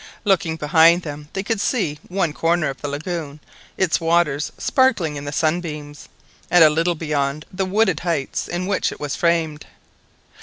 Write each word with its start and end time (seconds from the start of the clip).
Looking 0.23 0.55
behind 0.55 1.03
them 1.03 1.29
they 1.33 1.43
could 1.43 1.61
see 1.61 1.99
one 2.09 2.33
corner 2.33 2.69
of 2.71 2.81
the 2.81 2.87
lagoon, 2.87 3.39
its 3.77 4.01
waters 4.01 4.51
sparkling 4.57 5.15
in 5.15 5.25
the 5.25 5.31
sunbeams, 5.31 6.09
and 6.49 6.63
a 6.63 6.71
little 6.71 6.95
beyond 6.95 7.45
the 7.53 7.65
wooded 7.65 7.99
heights 7.99 8.47
in 8.47 8.65
which 8.65 8.91
it 8.91 8.99
was 8.99 9.15
framed. 9.15 9.67